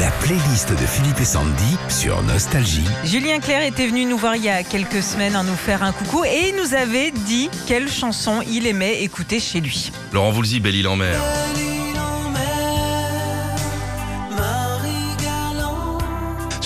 La 0.00 0.12
playlist 0.12 0.70
de 0.70 0.86
Philippe 0.86 1.18
et 1.18 1.24
Sandy 1.24 1.76
sur 1.88 2.22
Nostalgie. 2.22 2.86
Julien 3.02 3.40
Clerc 3.40 3.62
était 3.62 3.88
venu 3.88 4.04
nous 4.04 4.16
voir 4.16 4.36
il 4.36 4.44
y 4.44 4.48
a 4.48 4.62
quelques 4.62 5.02
semaines 5.02 5.34
à 5.34 5.42
nous 5.42 5.56
faire 5.56 5.82
un 5.82 5.90
coucou 5.90 6.24
et 6.24 6.50
il 6.50 6.56
nous 6.56 6.72
avait 6.74 7.10
dit 7.10 7.50
quelle 7.66 7.88
chanson 7.88 8.40
il 8.48 8.68
aimait 8.68 9.02
écouter 9.02 9.40
chez 9.40 9.60
lui. 9.60 9.90
Laurent 10.12 10.30
Voulzy, 10.30 10.60
Belle 10.60 10.76
Île 10.76 10.88
en 10.88 10.94
mer. 10.94 11.20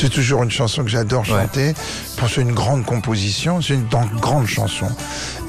C'est 0.03 0.09
toujours 0.09 0.43
une 0.43 0.50
chanson 0.50 0.82
que 0.82 0.91
j'adore 0.91 1.25
chanter. 1.25 1.75
Pour 2.16 2.29
c'est 2.29 2.41
une 2.41 2.55
grande 2.55 2.84
composition, 2.84 3.62
c'est 3.62 3.75
une 3.75 3.87
grande 4.21 4.48
chanson. 4.48 4.89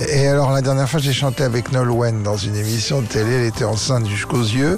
Et 0.08 0.28
alors 0.28 0.52
la 0.52 0.62
dernière 0.62 0.88
fois, 0.88 1.00
j'ai 1.00 1.12
chanté 1.12 1.44
avec 1.44 1.72
Nolwenn 1.72 2.22
dans 2.22 2.38
une 2.38 2.56
émission 2.56 3.02
de 3.02 3.08
télé. 3.08 3.32
Elle 3.34 3.46
était 3.46 3.64
enceinte 3.66 4.06
jusqu'aux 4.08 4.44
yeux, 4.44 4.78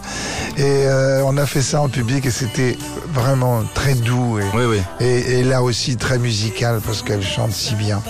et 0.56 0.62
euh, 0.64 1.24
on 1.26 1.36
a 1.36 1.46
fait 1.46 1.62
ça 1.62 1.82
en 1.82 1.90
public 1.90 2.26
et 2.26 2.32
c'était 2.32 2.78
vraiment 3.14 3.64
très 3.74 3.96
doux 3.96 4.40
et, 4.40 4.46
Oui, 4.54 4.64
oui. 4.64 4.82
et, 5.02 5.40
et 5.40 5.44
là 5.44 5.62
aussi 5.62 5.98
très 5.98 6.20
musical 6.20 6.80
parce 6.80 7.02
qu'elle 7.02 7.22
chante 7.22 7.52
si 7.52 7.76
bien. 7.76 8.02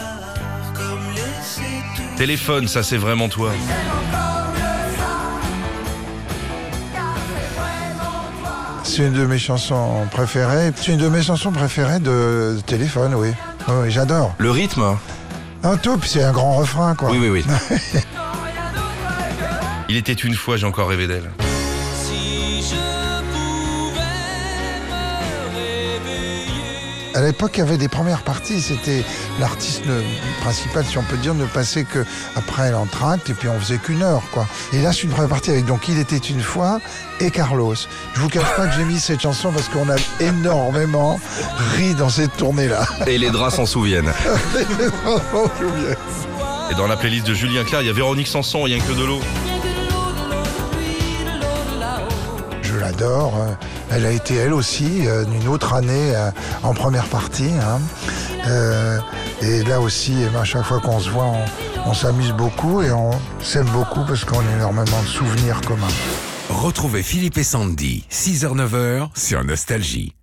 Téléphone, 2.15 2.67
ça 2.67 2.83
c'est 2.83 2.97
vraiment 2.97 3.27
toi. 3.27 3.49
C'est 8.95 9.07
une 9.07 9.11
de 9.11 9.25
mes 9.25 9.37
chansons 9.37 10.07
préférées. 10.09 10.71
C'est 10.73 10.93
une 10.93 10.99
de 10.99 11.09
mes 11.09 11.21
chansons 11.21 11.51
préférées 11.51 11.99
de, 11.99 12.55
de 12.55 12.61
téléphone, 12.65 13.13
oui. 13.13 13.27
Oui, 13.67 13.73
oui, 13.81 13.91
j'adore. 13.91 14.33
Le 14.37 14.49
rythme 14.49 14.95
Un 15.63 15.75
tout, 15.75 15.97
puis 15.97 16.09
c'est 16.09 16.23
un 16.23 16.31
grand 16.31 16.55
refrain, 16.55 16.95
quoi. 16.95 17.11
Oui, 17.11 17.17
oui, 17.19 17.27
oui. 17.27 17.45
Il 19.89 19.97
était 19.97 20.13
une 20.13 20.33
fois, 20.33 20.55
j'ai 20.55 20.65
encore 20.65 20.87
rêvé 20.87 21.07
d'elle. 21.07 21.29
À 27.15 27.21
l'époque, 27.21 27.51
il 27.55 27.59
y 27.59 27.61
avait 27.63 27.77
des 27.77 27.87
premières 27.87 28.23
parties. 28.23 28.59
C'était 28.59 29.01
l'artiste 29.39 29.85
principal, 30.41 30.83
si 30.85 30.97
on 30.97 31.03
peut 31.03 31.15
dire, 31.15 31.33
ne 31.33 31.45
passait 31.45 31.85
que 31.85 32.05
après 32.35 32.71
l'entracte 32.71 33.29
et 33.29 33.33
puis 33.33 33.47
on 33.47 33.57
faisait 33.57 33.77
qu'une 33.77 34.03
heure, 34.03 34.23
quoi. 34.31 34.45
Et 34.73 34.81
là, 34.81 34.91
c'est 34.91 35.03
une 35.03 35.11
première 35.11 35.29
partie 35.29 35.51
avec 35.51 35.65
donc 35.65 35.87
Il 35.87 35.97
était 35.97 36.17
une 36.17 36.41
fois 36.41 36.81
et 37.21 37.31
Carlos. 37.31 37.75
Je 38.13 38.19
vous 38.19 38.27
cache 38.27 38.53
pas 38.57 38.67
que 38.67 38.75
j'ai 38.75 38.83
mis 38.83 38.99
cette 38.99 39.21
chanson 39.21 39.53
parce 39.53 39.69
qu'on 39.69 39.89
a 39.89 39.95
énormément 40.19 41.17
ri 41.77 41.95
dans 41.95 42.09
cette 42.09 42.35
tournée-là. 42.35 42.85
Et 43.07 43.17
les 43.17 43.29
draps 43.29 43.55
s'en 43.55 43.65
souviennent. 43.65 44.11
Et 46.69 46.75
dans 46.75 46.87
la 46.87 46.97
playlist 46.97 47.27
de 47.27 47.33
Julien 47.33 47.63
Clerc, 47.63 47.83
il 47.83 47.87
y 47.87 47.89
a 47.89 47.93
Véronique 47.93 48.27
Sanson, 48.27 48.63
rien 48.63 48.79
que 48.79 48.91
de 48.91 49.05
l'eau. 49.05 49.21
Je 52.61 52.75
l'adore. 52.75 53.35
Elle 53.91 54.05
a 54.05 54.11
été 54.11 54.35
elle 54.35 54.53
aussi 54.53 55.07
euh, 55.07 55.25
une 55.41 55.47
autre 55.47 55.73
année 55.73 56.15
euh, 56.15 56.31
en 56.63 56.73
première 56.73 57.05
partie. 57.07 57.51
hein. 57.61 57.79
Euh, 58.47 58.99
et 59.41 59.63
là 59.63 59.79
aussi, 59.79 60.13
eh 60.25 60.29
ben, 60.29 60.41
à 60.41 60.43
chaque 60.43 60.63
fois 60.65 60.79
qu'on 60.79 60.99
se 60.99 61.09
voit, 61.09 61.25
on, 61.25 61.89
on 61.89 61.93
s'amuse 61.93 62.31
beaucoup 62.33 62.81
et 62.81 62.91
on 62.91 63.11
s'aime 63.41 63.67
beaucoup 63.67 64.01
parce 64.07 64.23
qu'on 64.25 64.39
a 64.39 64.55
énormément 64.55 65.01
de 65.01 65.07
souvenirs 65.07 65.61
communs. 65.61 65.87
Retrouvez 66.49 67.03
Philippe 67.03 67.37
et 67.37 67.43
Sandy, 67.43 68.05
6h-9h 68.11 69.09
sur 69.15 69.43
Nostalgie. 69.43 70.13